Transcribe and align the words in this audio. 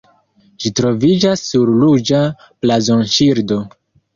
Ĝi 0.63 0.69
troviĝas 0.79 1.45
sur 1.49 1.73
ruĝa 1.83 2.25
blazonŝildo. 2.65 3.61